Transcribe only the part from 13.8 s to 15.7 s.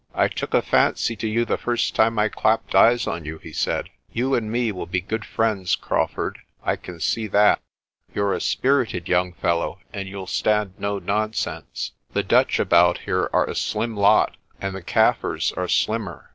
lot, and the Kaffirs are